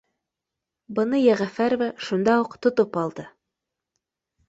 [0.99, 3.31] Быны Йәғәфәрова шунда уҡ то топ алды